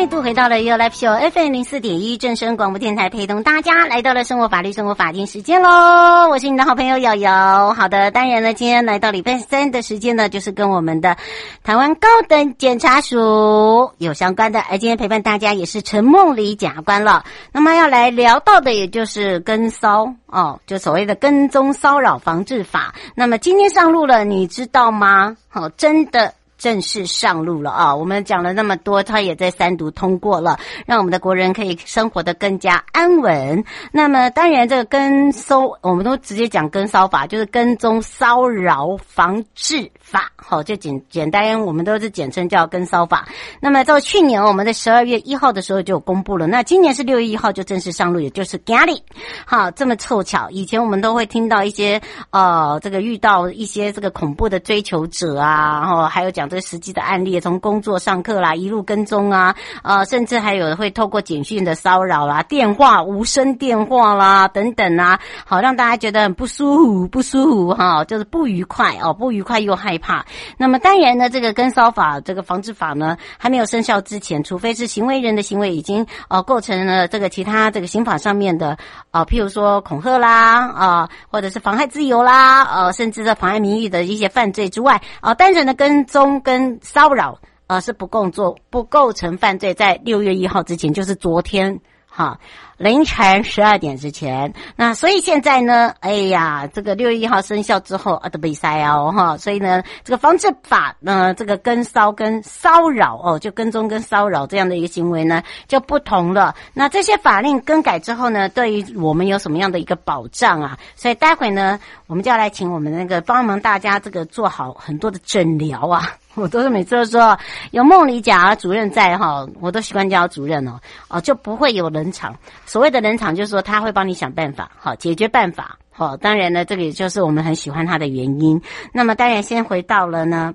[0.00, 6.30] 再度回到了 You Life Show FM 零四点一正声广播电台，陪同大家来到了生活法律生活法庭时间喽！
[6.30, 7.74] 我是你的好朋友瑶瑶。
[7.74, 11.18] 好的，当然呢，今天来到礼拜三的时间呢，就是跟我们的
[11.62, 14.60] 台湾高等检察署有相关的。
[14.70, 17.22] 而今天陪伴大家也是陈梦里检察官了。
[17.52, 22.94] 那么要来聊到的，也就是跟骚哦，就所谓的跟踪骚扰防治法。
[23.14, 25.36] 那么今天上路了，你知道吗？
[25.50, 26.32] 好、哦，真的。
[26.60, 27.96] 正式上路了啊！
[27.96, 33.64] 我们讲了那么多，它也在三读通过了，让我们的国人可以生活得更加安稳。
[33.92, 40.30] 那么，当然这个跟骚，我们都直接讲跟骚法，就是跟踪骚扰防治法。
[40.36, 43.26] 好，就简简单，我们都是简称叫跟骚法。
[43.58, 49.00] 那么，到去年我们在十二月一号的时候就公布了，那今年是六月一号就正式上路，也就是今日。
[49.46, 56.49] 好，这么凑巧，以前我们都会听到一些呃，这个遇到一些这个恐怖的追求者啊，然后还有讲。
[56.50, 70.26] 这实际的案例，从工作上课啦，一路跟踪啊，呃，甚至还有会透过简讯的骚扰啦，电话无声电话啦等等啊，好让大家觉得很不舒服，不舒服哈，就是不愉快哦，不愉快又害怕。
[70.58, 78.70] 那么当然呢，这个跟骚法这个防治法呢，还没有生效之前，除非是行为人的行为已经呃构成了这个其他这个刑法上面的
[79.12, 86.39] 啊、呃，譬如说恐吓啦啊、呃，或者是妨害自由啦，呃，甚至在妨害名誉的一些犯罪之外，啊、呃，单纯的跟踪。
[86.40, 92.38] 跟骚扰，呃，是不构作不构成犯罪，在六月一号之前，就是昨天，哈。
[92.80, 106.54] 凌晨十二点之前，那所以现在呢，哎呀，这个六月一号生效之后啊，的比赛哦，哈，所以呢，这个防治法呢，这个跟骚跟骚扰哦，就跟踪跟骚扰这样的一个行为呢，就不同了。
[106.72, 110.78] 那这些法令更改之后呢，对于我们有什么样的一个保障啊？
[110.96, 116.16] 所以待会呢，我们就要来请我们那个帮忙大家这个做好很多的诊疗啊。
[116.36, 117.36] 我都是每次都说
[117.72, 122.36] 有梦里检察主任在哈，我都习惯叫主任哦，哦就不会有冷场。
[122.66, 126.16] 所谓的冷场，就是说他会帮你想办法，好解决办法，好。
[126.16, 128.62] 当然呢，这个也就是我们很喜欢他的原因。
[128.92, 130.54] 那么当然，先回到了呢，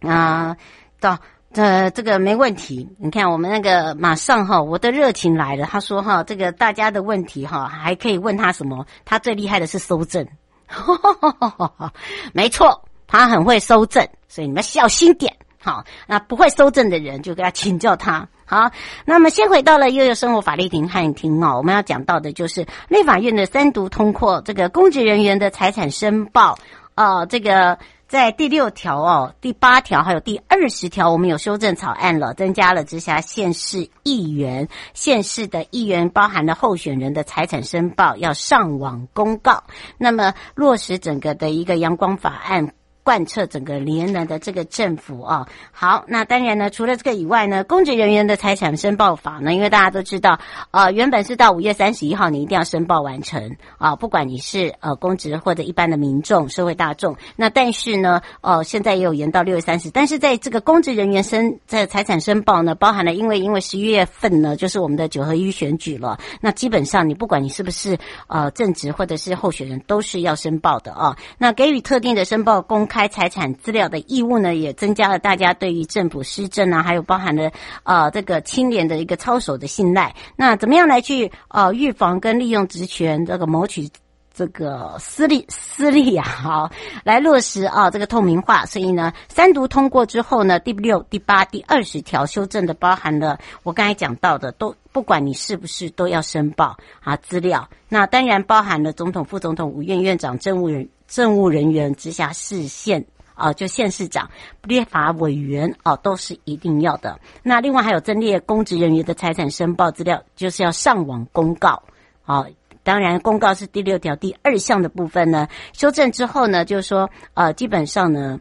[0.00, 0.56] 啊，
[1.00, 1.18] 到
[1.52, 2.88] 这这个没问题。
[2.98, 5.66] 你看我们那个马上哈，我的热情来了。
[5.66, 8.86] 他说哈，这个大家的问题哈，还可以问他什么？
[9.04, 10.26] 他最厉害的是搜证，
[12.32, 12.82] 没错，
[13.12, 15.36] 他很会搜证，所以你们小心点。
[15.60, 18.26] 好，那不会搜证的人就给他请教他。
[18.46, 18.70] 好，
[19.04, 26.58] 那么先回到了悠悠生活法律庭看一听哦，我们要讲到的就是立法院的三读通过这个公职人员的财产申报，
[26.94, 27.78] 呃，这个
[28.08, 39.64] 在第六条哦、第八条还有第二十条，我们有修正草案了，增加了直辖县市议员、县市的议员包含了候选人的财产申报要上网公告，
[39.98, 42.72] 那么落实整个的一个阳光法案。
[43.04, 50.38] 贯彻整个连南的这个政府啊，好，那当然呢，除了这个以外呢，公职人员的财产申报法呢，因为大家都知道，
[50.70, 67.98] 呃，原本是到五月三十一号你一定要申报完成啊，不管你是呃公职或者一般的民众、社会大众，那但是呢，呃，现在也有延到六月三十，但是在这个公职人员申在财产申报呢，包含了因为因为十一月份呢就是我们的九合一选举了，那基本上你不管你是不是
[68.28, 72.88] 呃正职或者是候选人，都是要申报的啊，那给予特定的申报公。
[72.92, 77.50] 开财产资料的义务呢，也增加了大家对于政府施政啊，还有包含了
[77.84, 80.14] 呃这个清廉的一个操守的信赖。
[80.36, 83.88] 那怎么样来去呃预防跟利用职权这个谋取
[84.34, 86.22] 这个私利私利啊？
[86.22, 86.70] 好，
[87.02, 88.66] 来落实啊这个透明化。
[88.66, 97.66] 所以呢，三读通过之后呢，第六、第八、第二十条修正的包含了我刚才讲到的，都不管你是不是都要申报啊资料。
[97.88, 100.86] 那当然包含了总统、副总统、五院院长、政务人。
[101.12, 103.04] 政务人员、直辖市县
[103.34, 104.30] 啊，就县市长、
[104.62, 107.20] 立法委员啊，都是一定要的。
[107.42, 111.82] 那另外还有增列公职人员的财产申报资料，就是要上网公告
[112.24, 112.46] 啊，
[112.82, 118.40] 当然公告是第六条第二项的部分呢，修正之后呢，就是说呃，基本上呢。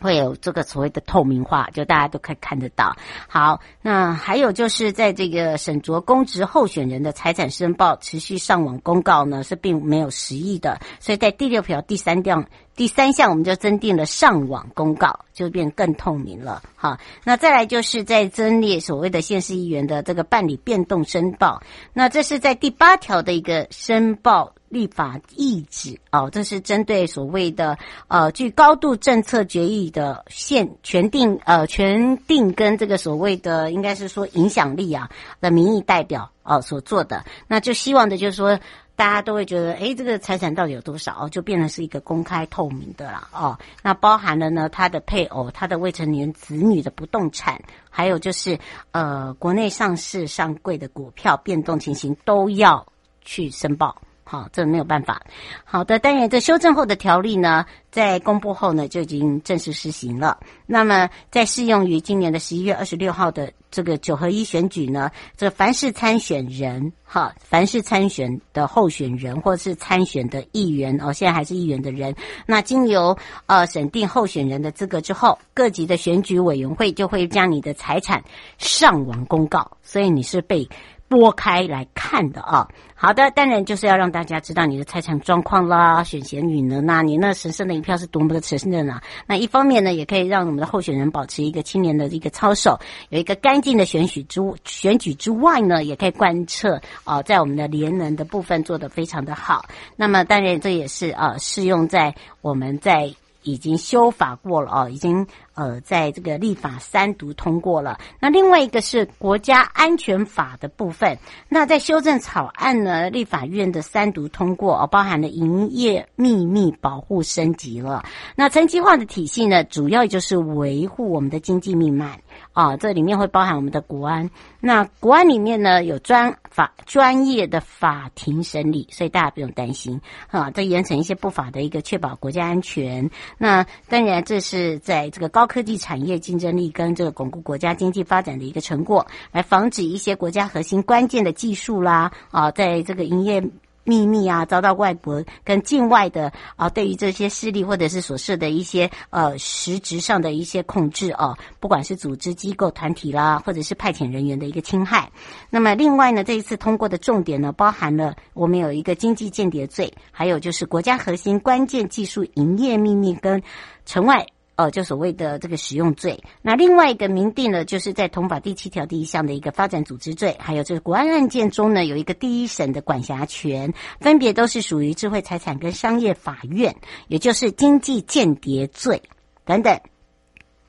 [0.00, 2.96] 会有这个所谓的透明化，就大家都可以看得到。
[3.28, 10.80] 好，那还有就是在这个审酌公职候选人的财产申报持续上网公告呢，是并没有实意的。
[10.98, 16.62] 所以在第六条第三项第三项，我们就增订了上网公告，就变更透明了。
[16.76, 21.62] 好，那再来就是在增列所谓的县市议员的这个办理变动申报，
[21.92, 24.54] 那这是在第八条的一个申报。
[24.70, 27.76] 立法意志哦，这是针对所谓的
[28.08, 38.58] 呃具高度政策决议的限权定呃权定跟这个所谓的应该是说影响力啊的民意代表哦所做的，那就希望的就是说
[38.94, 43.58] 大家都会觉得诶，这个财产到底有多少哦，就变成是一个公开透明的了哦。
[43.82, 48.58] 那包含了呢他的配偶、他的未成年子女的不动产，还有就是
[48.92, 52.86] 呃国内上市上柜的股票变动情形都要
[53.22, 54.00] 去申报。
[54.30, 55.20] 好，这没有办法。
[55.64, 60.38] 好的，当然，这修正后的条例呢，在公布后呢，就已经正式施行了。
[60.66, 72.14] 那么，在适用于今年的十一月二十六号的这个九合一选举呢，这凡是参选人，哈，凡是参选的候选人或是参选的议员哦，现在还是议员的人，
[72.46, 78.22] 那经由呃审定候选人的资格之后，各级的选举委员会就会将你的财产
[78.58, 80.68] 上网公告，所以你是被。
[81.10, 89.02] 拨开来看的啊，好的，当然就是要让大家知道你的财产状况啦，选贤与能呐，你那神圣的一票是多么的神圣啊！
[89.26, 92.78] 那一方面呢，也可以让我们的候选人保持一个青年的一个操守，
[93.08, 99.64] 有一个干净的选举之选举之外呢，也可以贯彻啊，在我们的廉能的部分做得非常的好。
[99.96, 103.12] 那么当然这也是啊，适用在我们在。
[103.42, 105.26] 已经修法过了哦，已经
[105.60, 107.98] 呃，在这个立法三读通过了。
[108.18, 111.18] 那另外一个是国家安全法的部分，
[111.50, 118.02] 那在修正草案呢，立法院的三读通过哦，包含了营业秘密保护升级了。
[118.36, 122.18] 那层级化的体系呢，主要就是维护我们的经济命脉。
[122.52, 124.30] 啊，这里面会包含我们的国安。
[124.60, 130.50] 那国安里面呢，有专法专业的法庭审理，所以大家不用担心啊。
[130.50, 133.10] 这严惩一些不法的一个确保国家安全。
[133.38, 143.42] 那当然，这是在这个高科技产业竞争力跟这个巩固国家经济发展的一个成果，来防止一些国家核心关键的技术啦啊，在这个营业。
[143.82, 155.10] 秘密啊，遭到外国跟境外的啊，对于这些势力或者是所设的一些呃实质上的一些控制哦、啊，不管是组织机构团体啦，或者是派遣人员的一个侵害。
[155.48, 163.42] 那么另外呢，这一次通过的重点呢，包含了我们有一个经济间谍罪，还有就是国家核心关键技术营业秘密跟
[163.86, 164.24] 城外。
[164.60, 176.76] 呃，就所谓的这个使用罪，那另外一个明定呢，就是在同法第七条第一项的一个发展组织罪，还有这个国安案件中呢，有一个第一审的管辖权，分别都是属于智慧财产跟商业法院，
[177.08, 179.02] 也就是经济间谍罪
[179.46, 179.80] 等等。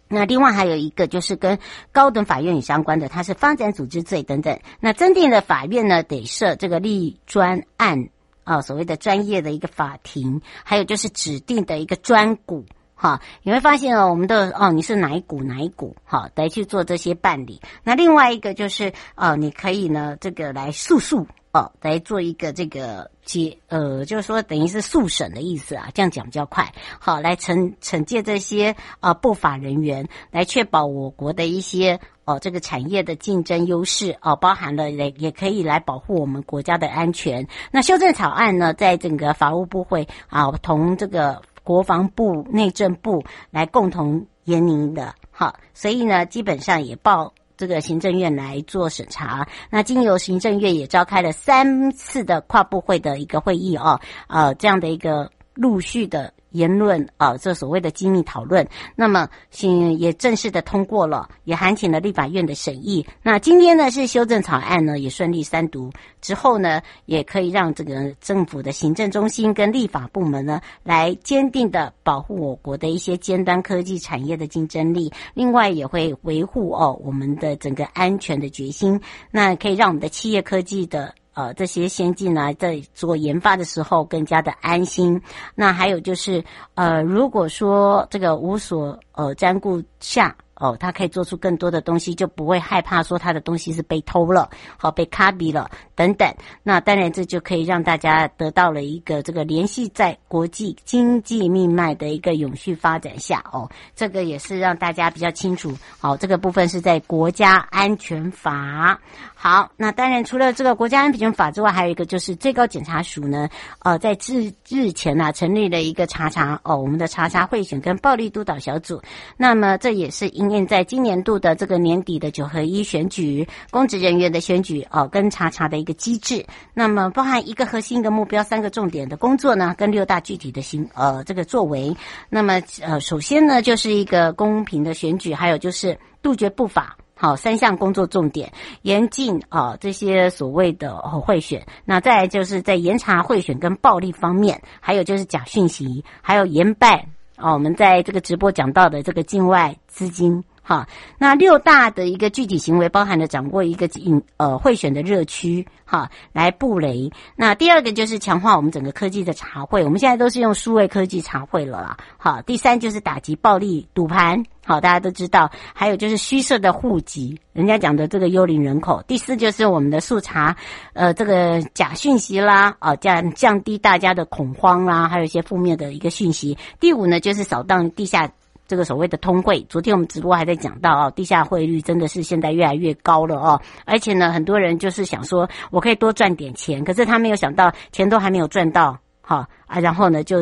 [0.08, 1.60] 那另外还有一个就是跟
[1.92, 4.58] 高等法院相关的，它是发展组织罪等等。
[4.80, 8.08] 那增订的法院呢，得设这个立专案
[8.46, 12.64] 啊，所谓的专业的一个法庭，还有就是指定的一个专股。
[13.02, 17.60] 哈，你会发现哦，我们的哦，你是哪一股哪一股，好来去做这些办理。
[17.84, 26.72] 那另外一个就是呃，你可以呢这个来诉讼哦，来做一个这个接呃，就是说等于是诉审的意思啊，这样讲比较快。
[27.00, 37.48] 好，来惩惩戒这些呃不法人员，来确保我国的一些哦这个产业的竞争优势哦，包含了也也可以来保护我们国家的安全。
[37.72, 41.42] 那修正草案呢，在整个法务部会啊同这个。
[41.72, 49.48] 国防部、内政部来共同研拟的，好，所以呢，基本上也报这个行政院来做审查。
[49.70, 56.34] 那经由行政院也召开了三次的跨部会的一个会议哦，呃，这样的一个陆续的。
[56.52, 63.08] 言论啊，这所谓的机密讨论，那么现也正式的通过了，也函请了立法院的审议。
[63.24, 65.90] 那今天呢是修正草案呢也顺利三读
[66.20, 79.00] 之后呢，也可以让这个政府的行政中心跟立法部门呢来坚定的保护我国的一些尖端科技产业的竞争力，另外也会维护哦我们的整个安全的决心，
[79.32, 81.16] 那可以让我们的企业科技的。
[81.34, 85.22] 呃，这些先进呢，在做研发的时候更加的安心。
[85.56, 86.44] 那还有就是，
[86.76, 95.68] 呃，如果说这个无所呃占顾下，哦，他可以做出更多的东西，就不会害怕说他的东西是被偷了，好被卡比了。
[95.96, 96.32] 等等。
[96.62, 103.68] 那当然，这就可以让大家得到了一个这个联系在国际经济命脉的一个永续发展下哦。
[103.96, 105.76] 这个也是让大家比较清楚。
[106.00, 109.00] 好，这个部分是在国家安全法。
[109.34, 113.50] 好，那当然除了这个国家安全法之外，还有一个就是最高检察署呢，
[113.80, 119.02] 呃，在日日前呢、成立了一个查查哦，我们的查查贿选跟暴力督导小组。
[119.38, 126.46] 那么这也是因应在今年度的这个年底的九合一选举，公职人员的选举哦，跟查查的一个机制。
[126.74, 131.96] 那么包含一个核心一个目标，三个重点的工作呢，跟六大具体的行呃这个作为。
[132.30, 136.98] 那么呃，首先呢就是一个公平的选举，还有就是杜绝不法。
[137.14, 141.64] 好，三项工作重点，严禁啊这些所谓的贿选。
[141.86, 147.00] 那再就是在严查贿选跟暴力方面，还有就是假讯息，还有严办
[147.42, 147.54] 啊。
[147.54, 150.44] 我们在这个直播讲到的这个境外资金。
[150.64, 150.88] 哈，
[151.18, 157.12] 那六大的一个具体行为，包含了掌握一个引呃贿选的热区，哈，来布雷。
[157.36, 161.98] 那第二个就是强化我们整个科技的茶会，我们现在都是用数位科技茶会了啦。
[162.18, 165.50] 好，第三就是打击暴力赌盘，好，大家都知道。
[165.74, 169.04] 还有就是虚设的户籍，人家讲的这个幽灵人口。
[169.08, 170.56] 第四就是我们的速查，
[170.94, 176.56] 呃，这个假讯息啦，啊，降降低大家的恐慌啦，还有一些负面的一个讯息。
[176.80, 178.32] 第五呢，就是扫荡地下。
[178.72, 190.42] 这个所谓的通汇，昨天我们直播还在讲到哦，地下汇率真的是现在越来越高了哦，而且呢，很多人就是想说我可以多赚点钱，可是他没有想到钱都还没有赚到，好啊，然后呢就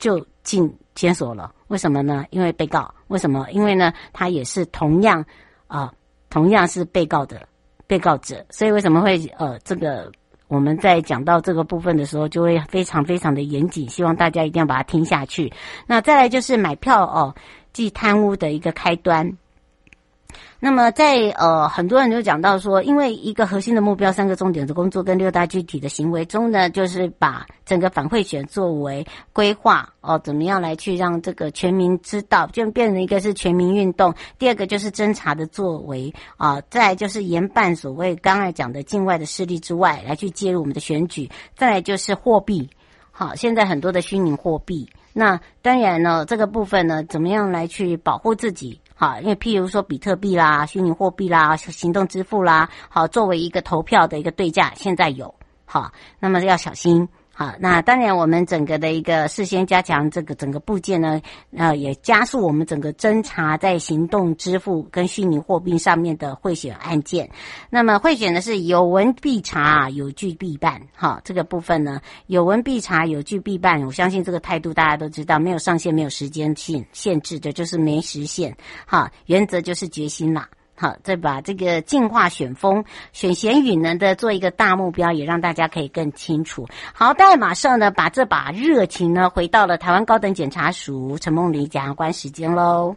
[0.00, 2.24] 就进监所了，为什么呢？
[2.30, 3.46] 因为被告，为什么？
[3.52, 5.24] 因为呢，他也是同样
[5.68, 5.92] 啊，
[6.28, 7.46] 同样是被告的
[7.86, 10.10] 被告者，所以为什么会呃这个？
[10.50, 15.52] 我们在讲到这个部分的时候，就会非常非常的严谨，希望大家一定要把它听下去。
[15.86, 17.32] 那再来就是买票哦，
[17.72, 19.38] 即贪污的一个开端。
[20.62, 34.14] 那么在呃，很多人就讲到说，因为一个核心的目标、三个重点的工作跟六大具体的行为中呢，就是把整个反馈选作为规划哦，怎么样来去让这个全民知道，就变成一个是全民运动。
[34.38, 42.68] 第二个就是侦查的作为啊，再来就是严办所谓刚才讲的境外的势力之外来去介入我们的选举，再来就是货币。
[43.10, 48.78] 好，现在很多的虚拟货币，那当然呢，这个部分呢，怎么样来去保护自己？
[49.00, 57.08] 好，因为譬如说比特币啦、虚拟货币啦、行动支付啦，好，作为一个投票的一个对价，现在有，好，那么要小心。
[57.40, 61.22] 好，那当然，我们整个的一个事先加强这个整个部件呢，
[61.56, 67.30] 呃，也加速我们整个侦查在行动支付跟虚拟货币上面的贿选案件。
[67.70, 70.82] 那么贿选呢是有文必查，有据必办。
[70.94, 73.86] 好，这个部分呢，有文必查，有据必办。
[73.86, 78.54] 我相信这个态度大家都知道，没有上限，没有时间限限制的，就是没时限。
[78.84, 80.46] 好，原则就是决心啦。
[80.80, 82.82] 好，再把这个进化选风、
[83.12, 86.66] 选贤与能的做一个大目标，也让大家可以更清楚。
[86.94, 92.96] 好，大家马上呢，把这把热情呢，回到了台湾高等检察署陈梦玲检察官时间喽。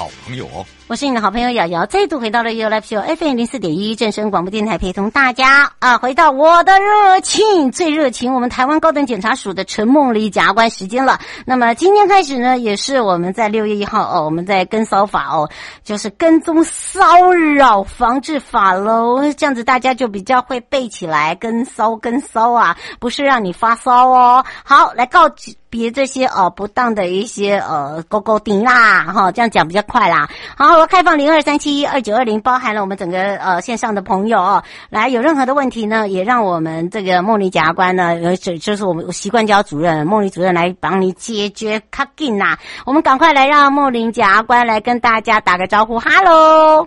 [0.00, 0.79] 好朋友哦。
[0.90, 11.20] 我是你的好朋友瑶瑶，再度回到了 You Live Show FM 零四点一正声广播电台，陪同大家啊，回到我的热情最热情，我们台湾高等检察署的陈梦丽检察官时间了。
[11.46, 15.48] 那么今天开始呢，也是我们在六月一号哦，我们在跟骚法哦，
[15.84, 24.44] 就是跟踪骚扰防治法喽，这样子大家就比较会背起来，跟骚跟骚啊，不是让你发骚哦。
[24.64, 25.30] 好，来告
[25.68, 30.28] 别这些呃不当的一些呃勾勾顶啦，哈，这样讲比较快啦。
[30.56, 30.79] 好。
[30.86, 42.56] 开放零二三七一二九二零，包含了我们整个呃线上的朋友哦，来有任何的问题呢，也让我们这个梦里检察官呢，有这就是我们习惯叫主任梦里主任来帮你解决卡紧呐。
[42.86, 46.86] 我们赶快来让梦丽检察官来跟大家打个招呼，哈喽，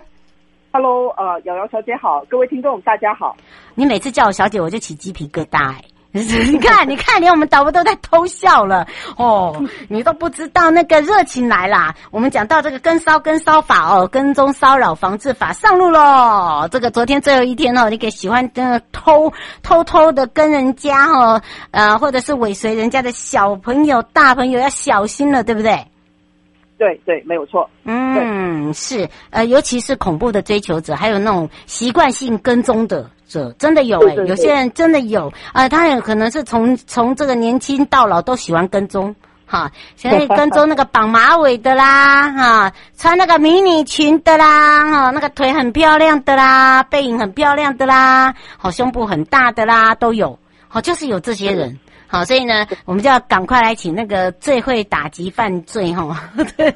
[0.72, 3.36] 哈喽，呃，瑶瑶小姐好，各位听众大家好。
[3.74, 5.93] 你每次叫我小姐，我就起鸡皮疙瘩哎。
[6.50, 9.60] 你看，你看，连我们导播都在偷笑了哦。
[9.88, 11.92] 你都不知道那个热情来啦。
[12.12, 16.68] 我们讲到这个跟骚跟骚法哦，跟踪骚扰防治法上路喽。
[16.70, 19.32] 这个昨天最后一天哦，你给喜欢的偷
[19.64, 21.42] 偷偷的跟人家哦，
[21.72, 25.84] 呃，或者是尾随人家的小朋友、大朋友要小心了，对不对？
[26.78, 27.68] 对对，没有错。
[27.84, 35.28] 嗯，是呃，尤其是恐怖的追求者，还有那种习惯性跟踪的者，真的有哎、欸，有些人真的有。
[35.52, 39.14] 啊、呃，他也可能是从从这个年轻到老都喜欢跟踪，
[39.46, 50.38] 哈，现在跟踪那个绑马尾的啦，哈，穿那个迷你裙的啦，哈，那个腿很漂亮的啦，背影很漂亮的啦，好，胸部很大的啦，都有，
[50.68, 51.78] 好，就是有这些人。
[52.06, 56.16] 好，所以呢，我们就要赶快来请那个最会打击犯罪哈。
[56.56, 56.72] 对，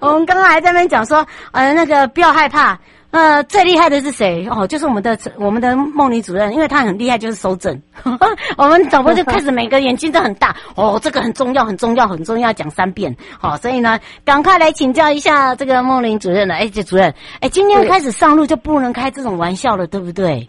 [0.00, 2.78] 我们刚刚还在那边讲说，呃，那个不要害怕，
[3.14, 4.44] 呃，最厉害的是谁？
[4.50, 7.80] 哦，就是我们的我们的梦妮主任，因为他很厉害，就是手诊。
[8.58, 13.16] 我们导播就开始每个眼睛都很大，哦，这个很重要，很重要，很重要，讲三遍。
[13.38, 16.56] 好，所以呢，赶快来请教一下这个梦林主任了。
[16.56, 20.48] 哎，这主任，哎，今天开始上路就不能开这种玩笑了，对不对？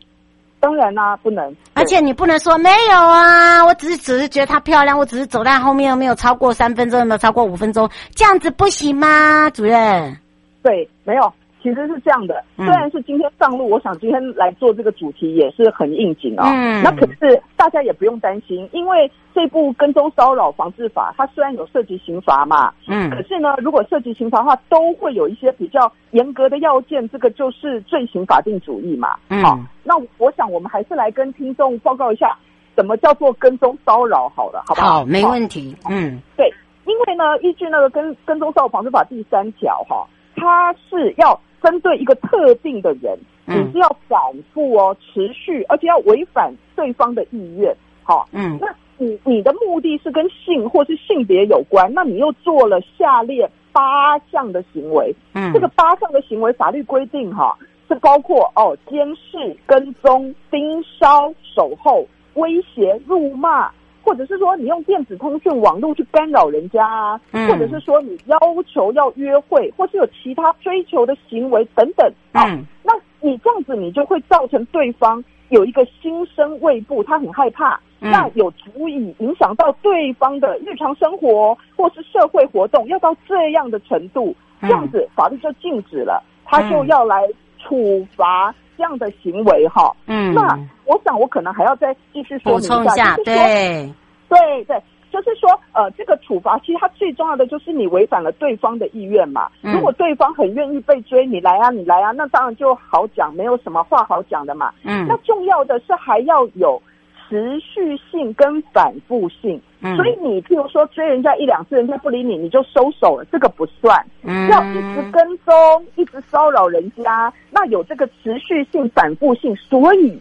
[0.60, 1.56] 当然啦、啊，不能。
[1.76, 10.18] 而且你不能说没有啊，我只是只是觉得她漂亮，我只是走在后面，没有超过三分钟，没有超过五分钟，这样子不行吗，主任？
[10.64, 11.32] 对，没有。
[11.66, 16.54] 其实是这样的，虽然是今天上路，嗯、我想今天来做这个主题也是很应景啊、哦。
[16.54, 29.16] 嗯，那可是大家也不用担心，因为这部跟踪骚扰防治法，它虽然有涉及刑罚嘛，嗯，可是呢，如果涉及刑罚的话，都会有一些比较严格的要件，这个就是罪行法定主义嘛。
[29.30, 32.38] 嗯，好，那我想我们还是来跟听众报告一下，
[32.76, 35.00] 什么叫做跟踪骚扰，好了，好不好？
[35.00, 35.76] 好，没问题。
[35.90, 36.48] 嗯，对，
[36.86, 40.06] 因为呢，依据那个跟跟踪骚扰防治法第三条，哈，
[40.36, 41.42] 它是要。
[41.66, 44.20] 针对一个特定的人，你是要反
[44.54, 48.68] 复哦，持续，而且要违反对方的意愿，好，嗯，那
[49.00, 57.58] 你你的目的是跟性或是性别有关，那你又做了下列八项的行为，嗯，这个八项的行为法律规定哈，
[57.88, 62.06] 是包括哦监视、跟踪、盯梢、守候、
[62.36, 63.72] 威胁、辱骂。
[64.06, 68.38] 或者是说你用电子通讯网络去干扰人家啊，嗯、或者是说你要
[68.72, 87.24] 求要约会，或是有其他追求的行为等等，嗯、啊，那你这样子你就会造成对方有一个心生畏怖，他很害怕，嗯、那有足以影响到对方的日常生活或是社会活动，要到这样的程度，这样子法律就禁止了，他就要来
[87.58, 88.54] 处罚。
[88.78, 93.94] 这样的行为哈，嗯，那我想我可能还要再继续说明一下，就是说，对，
[94.30, 99.50] 对对，就是说，呃，这个处罚其实它最重要的就是你违反了对方的意愿嘛。
[99.62, 104.72] 嗯、如果对方很愿意被追，你来啊，你来啊，那当然就好讲，没有什么话好讲的嘛。
[104.84, 106.82] 嗯，那重要的是还要有。
[107.28, 114.06] 持续性跟反复性，嗯、所以你譬如说追人家一两次，人家不理你，你就收手了，这个不算。
[114.24, 115.54] 嗯，要一直跟踪，
[115.96, 120.20] 一直骚扰人家，那有这个持续性、反复性，所以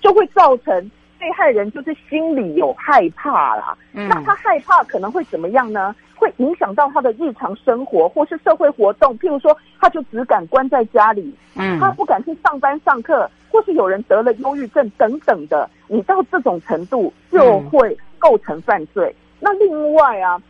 [0.00, 3.76] 就会造成被害人就是心里有害怕啦。
[3.92, 5.94] 嗯，那他害怕可能会怎么样呢？
[6.14, 19.14] 会影响到他的日常生活或是社会活动，譬如说，他就只敢关在家里，嗯，他不敢去上班上课，或是有人得了忧郁症等等的，你到这种程度就会构成犯罪。
[19.14, 20.40] 嗯、那另外啊，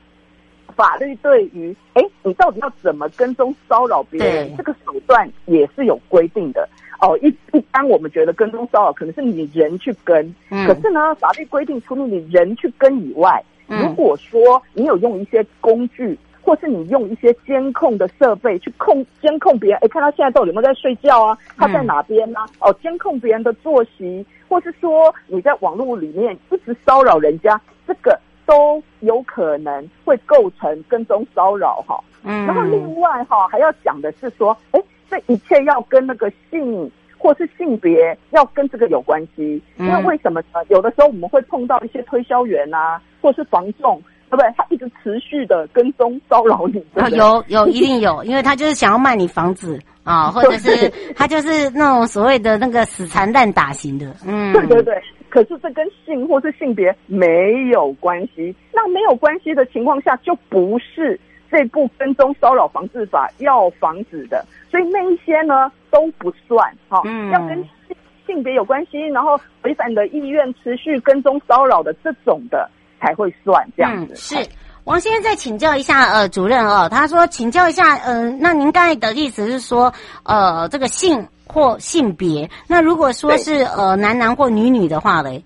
[0.77, 6.69] 法律对于哎，你到底要怎么跟踪骚扰别人，对这个手段也是有规定的
[7.01, 7.19] 哦。
[7.21, 13.43] 一一般我们觉得跟踪骚扰可能是你人去跟，嗯、可是呢，法律规定除了你人去跟以外。
[13.69, 21.39] 如果说你有用一些工具，或是你用一些监控的设备去控监控别人，哎，看他现在到底有没有在睡觉啊？
[21.57, 22.41] 他在哪边呢？
[22.59, 31.99] 哦，监控别人的作息，或是说你在网络里面一直骚扰人家，这个都有可能会构成跟踪骚扰哈。
[32.23, 36.93] 嗯，然后另外哈还要讲的是说，哎，这一切要跟那个性。
[37.17, 40.61] 或是性别要跟这个有关系，因为为什么呢？
[40.71, 44.03] 有的时候我们会碰到一些推销员啊，或是房仲，
[44.33, 44.55] 对不对？
[44.57, 54.95] 他一直持续的跟踪骚扰你，对对有有一定有， 因为他就是想要卖你房子啊，或者是他就是那种所谓的那个死缠烂打型的，嗯，对对对。
[55.29, 61.21] 可是这跟性或是性别没有关系，那没有关系的情况下，就不是。
[61.51, 67.95] 这部跟踪骚扰防治法要防止的，所以那一些呢都不算，哈，嗯，要跟性
[68.27, 72.71] 性别有关系，然后违反的意愿持续跟踪骚扰的这种的
[73.03, 74.15] 才会算这样子。
[74.15, 74.49] 嗯、是
[74.85, 85.45] 王先生再请教一下，呃，主任哦，他说请教一下，呃，那您刚才的意思是说，呃，这个性或性别，那如果说是呃男男或女女的话嘞？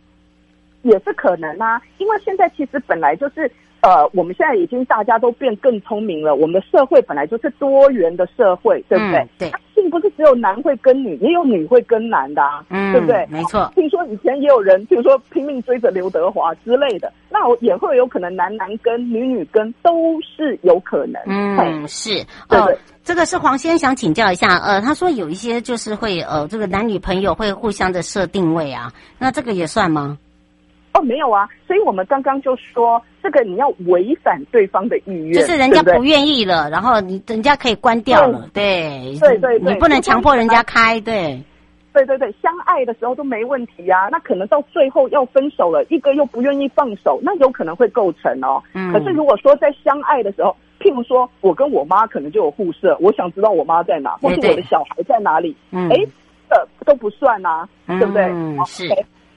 [0.83, 3.51] 也是可能啊，因为现在其实本来就是。
[3.83, 6.35] 呃，我们现在已经大家都变更聪明了。
[6.35, 9.19] 我们的社会本来就是多元的社会，对不对？
[9.19, 13.25] 嗯、对，并不是只有男会跟女，也有女会跟男的啊，嗯，对不对？
[13.31, 13.71] 没错。
[13.75, 21.23] 听说以前也有人，比如说拼命追着刘德华之类的，那也会有可能男男跟女女跟都是有可能。
[21.27, 22.11] 嗯，是。
[22.49, 30.19] 对对、哦，这个是黄先想请教一下，呃，他说有一些就是会呃，这个男女朋友会互相的设定位啊，那这个也算吗？
[30.97, 41.43] 哦，没有啊，所以我们刚刚就说，这个你要违反对方的意愿，就是人家不愿意了，对对，然后你人家可以关掉了，对，对对对，你不能强迫人家开，对，
[41.93, 48.63] 对对对，相爱的时候都没问题啊，那可能到最后要分手了，一个又不愿意放手，那有可能会构成哦。
[48.73, 55.97] 嗯，可是如果说在相爱的时候，譬如说我跟我妈可能就有互设，我想知道我妈在哪，或是我的小孩在哪里，嗯，哎，
[56.49, 58.23] 这都不算啊，对不对？
[58.25, 58.89] 嗯，是。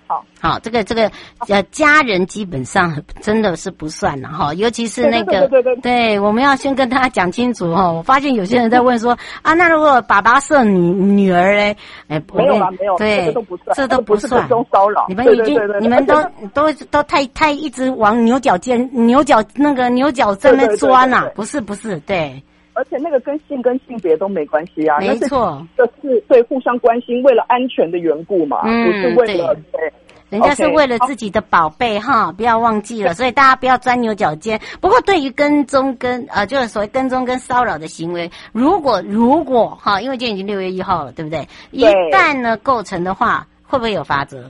[0.10, 1.04] 好，好，这个这个
[1.48, 7.92] 呃，家人基本上真的是不算了哈，尤其是那个，对，对，对，对，我们要先跟大家讲清楚哈。
[7.92, 11.78] 我发现有些人在问说啊，那如果爸爸是女女儿嘞？
[12.08, 15.06] 哎， 没有了，没有，对，这都不算，这都不算骚扰。
[15.08, 16.20] 你们已经，你们都
[16.56, 22.44] 都都太太一直往牛角尖、牛角那个牛角这边钻了，不是不是，对。
[22.80, 29.94] 而且那个跟性跟性别都没关系啊，没错，这是对互相关心，为了安全的缘故嘛，嗯、不是为了对，对，
[30.30, 34.58] 人家是为了自己的宝贝哈，不要忘记了，所以大家不要钻牛角尖。
[34.80, 41.46] 不过对于跟踪跟呃，就是所谓跟踪跟骚扰的行为，如果如果哈，因为今天已经六月一号了，对不对？
[41.72, 44.50] 对，一旦呢构成的话，会不会有罚则？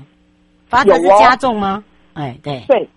[0.67, 1.83] 罚则是加重吗？
[2.13, 2.87] 哦、哎，对对。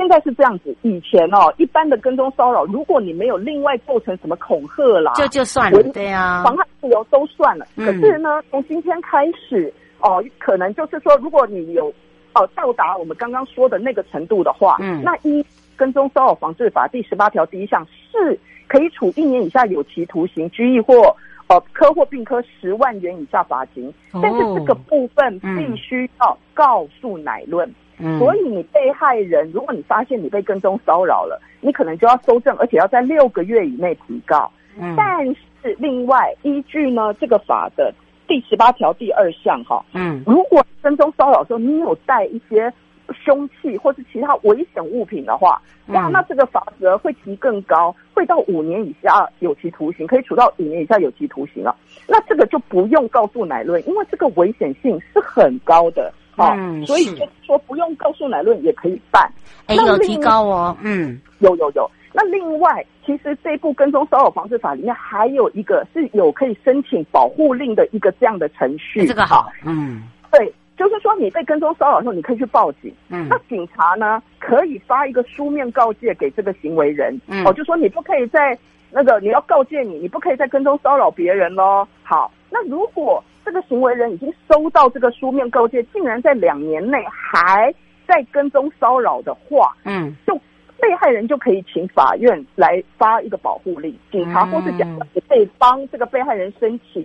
[0.00, 7.66] 现在是这样子，以前哦，一般的跟踪骚扰，如果你没有另外构成什么恐吓啦，就就算了，对啊，妨害自由都算了。
[7.76, 11.92] 可是呢，从今天开始哦，可能就是说，如果你有
[12.32, 15.44] 哦到达我们刚刚说的那个程度的话，嗯，那一
[15.76, 21.14] 跟踪骚扰防治法第十八条第一项是可以处一年以下有期徒刑、拘役或
[21.48, 23.92] 呃科或并科十万元以下罚金。
[24.12, 27.68] 但是这个部分必须要告诉乃论。
[27.68, 27.74] 嗯、
[28.18, 34.50] 所以你被害人，如果你发现你被跟踪骚扰了，你可能就要搜证，而且要在六个月以内提告。
[34.78, 35.26] 嗯，但
[35.62, 37.92] 是另外依据呢这个法的
[38.26, 42.72] 第十八条第二项哈，嗯，如果跟踪骚扰的时候你有带一些
[43.12, 51.74] 凶器或是其他危险物品的话，哇，那这个法则会提更高，会到五年以下有期徒刑，可以处到五年以下有期徒刑了。
[52.06, 56.12] 那这个就不用告诉乃论，因为这个危险性是很高的。
[56.56, 59.30] 嗯，所以就是说不用告诉乃论也可以办，
[59.66, 61.90] 哎，有提高哦，嗯，有有有。
[62.12, 78.58] 那另外，其实这部跟踪骚扰防治法里面还有一个是有可以申请保护令的一个这样的程序，这个好，嗯，对，就是说你被跟踪骚扰的时候，你可以去报警，嗯，那警察呢可以发一个书面告诫给这个行为人，嗯，哦，就说你不可以在
[78.90, 81.86] 那个你要告诫你，你不可以再跟踪骚扰别人喽。
[82.02, 83.22] 好，那如果。
[83.50, 87.74] 这个行为人已经收到这个书面告诫，竟然在两年内还
[88.06, 90.32] 在跟踪骚扰的话，嗯，就
[90.78, 97.04] 被害人就可以请法院来发一个保护令，警察或是检察也可以帮这个被害人申请。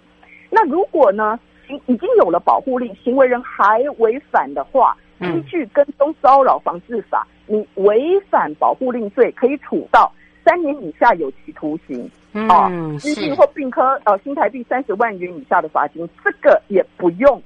[0.51, 1.39] 那如果呢，
[1.88, 12.08] 已经有了保护令，行为人还违反的话，依据跟踪骚扰防治法，你违反保护令罪，可以处到三年以下有期徒刑。
[12.50, 12.69] 啊，
[13.00, 17.41] 疾病或病科呃新台币三十万元以下的罚金，这个也不用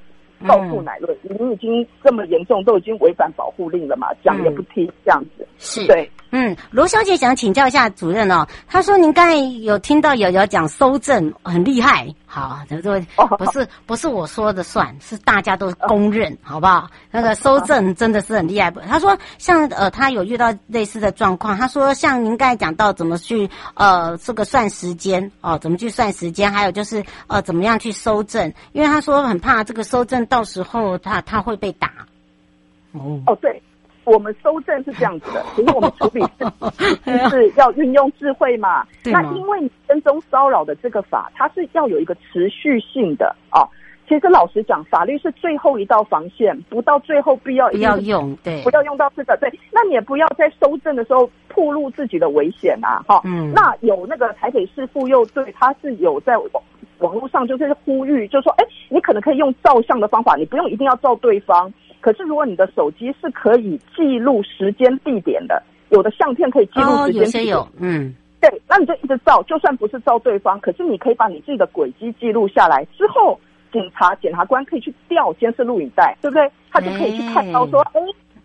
[0.48, 5.86] 告诉乃论，你、嗯、已经这么严重，都已经违反保护令了嘛，讲也不听这样子，是。
[5.86, 6.10] 对。
[6.32, 8.48] 嗯，罗小姐想请教一下主任哦。
[8.68, 13.02] 她说您刚才有听到瑶瑶讲搜证很厉害，好，这个
[13.40, 16.88] 不是不是我说的算，是大家都公认，好不好？
[17.10, 18.70] 那个收证真的是很厉害。
[18.70, 21.58] 他说像呃，他有遇到类似的状况。
[21.58, 31.92] 他说像您刚才讲到怎么去呃这个算时间哦，怎么去算时间，还有就是呃怎么样去收证，因为他说很怕这个收证到时候他他会被打。
[32.92, 33.60] 哦哦对。
[34.04, 36.22] 我们搜证是这样子的， 其实我们处理
[37.06, 38.86] 是是要运用智慧嘛。
[39.06, 43.68] 那因为你跟踪骚扰的这个法，它是要有一个持续性的啊。
[44.08, 49.48] 其实老实讲，法律是最后一道防线，不到最后必要一定要用，对，不要用到这个，对。
[49.72, 53.22] 那你也不要在搜证的时候暴露自己的危险啊，哈。
[53.24, 53.54] 嗯。
[53.54, 56.50] 那有那个台北市妇幼队，他是有在网
[56.98, 61.72] 网络上就是呼吁，就说，哎，你可能可以用照相的方法，你不用一定要照对方。
[62.02, 73.40] 可是，如果你的手机是可以记录时间地点的，有的相片可以记录时间地点，哦，有些有，嗯，对，那你就一直照，就算不是照对方，可是你可以把你自己的轨迹记录下来，之后
[73.72, 76.50] 警察、检察官可以去调监视录影带，对不对？
[76.72, 78.02] 他就可以去看到说，哎，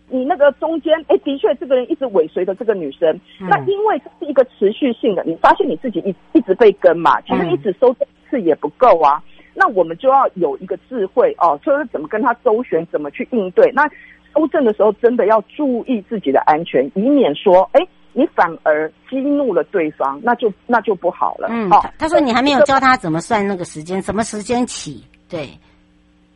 [0.09, 9.21] 你那个中间，哎，的确这个人一直尾随着这个女生，嗯、那因为这是一个持续性的，你发现你自己一一直被跟嘛，其实你只收这一次也不够啊。
[9.25, 13.71] 嗯、那我们就要有一个智慧哦，就是怎么跟他周旋，怎么去应对。
[13.73, 13.89] 那
[14.33, 17.81] 收证的时候，真的要注意自己的安全，以免说，哎，
[18.13, 21.47] 你反而激怒了对方，那就那就不好了。
[21.49, 25.03] 嗯，哦、他说你还没有教他怎么算那个时间，什么时间起？
[25.29, 25.49] 对。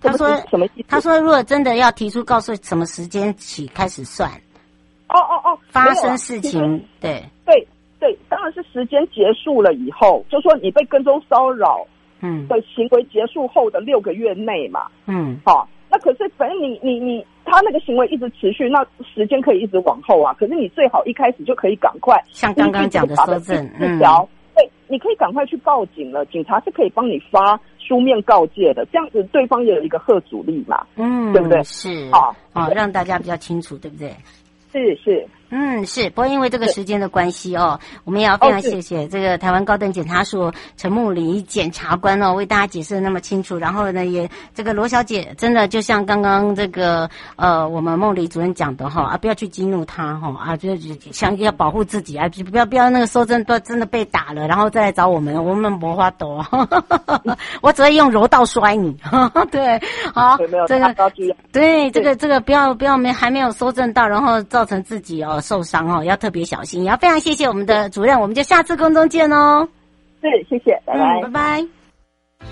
[0.01, 0.65] 他说什么？
[0.87, 4.31] 他说如果真的要提出告诉什么时间起开始算？
[5.09, 6.61] 哦哦哦，发生事情，
[7.01, 7.67] 对对
[7.99, 11.85] 对，当然是时间结束了以后，就说你被跟踪骚扰，
[12.21, 20.33] 嗯，的行为结束后的六个月内嘛，嗯，好，那可是反正你你你他那个行为一直持续，那时间可以一直往后啊。
[20.39, 23.99] 可是你最好一开始就可以赶快，像刚刚讲的说证，嗯，
[24.55, 27.59] 对，你可以赶快去报警了，警察是可以帮你发。
[27.81, 31.63] 书面告诫的，这样子对方也有一个贺阻力嘛，嗯，对不对？
[31.63, 34.13] 是啊，啊，让大家比较清楚，对不对？
[34.71, 35.27] 是是。
[35.51, 43.57] 嗯，是，不过因为这个时间的关系哦，我们也要非常谢谢这个台湾高等检察署陈木里检察官哦，为大家解释的那么清楚。
[43.57, 56.45] 然后呢，也这个罗小姐真的就像刚刚这个呃，我们梦里主任讲的哈啊，不要去激怒他哈啊，就是想要保护自己啊，不要不要那个收证都真的被打了，然后再来找我们，我们没法躲，
[57.61, 58.95] 我只会用柔道摔你。
[59.49, 59.81] 对，
[60.13, 60.95] 好，这个
[61.51, 65.38] 对这个这个不要不要没还没有收证到，然后造成自己哦。
[65.41, 66.83] 受伤哦，要特别小心。
[66.83, 69.67] 也要非常谢谢我们的主任，我们就下次空中见哦。
[70.21, 71.67] 是，谢谢，拜拜，拜拜。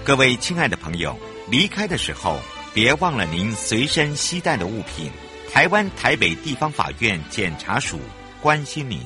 [0.03, 1.15] 各位亲爱的朋友，
[1.49, 2.37] 离开的时候
[2.73, 5.11] 别忘了您随身携带的物品。
[5.51, 7.97] 台湾台北地方法院检察署
[8.41, 8.99] 关心您。